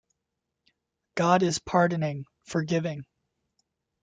God 1.13 1.43
is 1.43 1.59
Pardoning, 1.59 2.25
Forgiving. 2.45 3.05